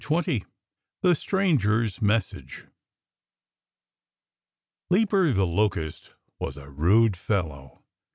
[0.03, 0.43] XX
[1.01, 2.65] THE STRANGER'S MESSAGE
[4.89, 7.83] Leaper the Locust was a rude fellow.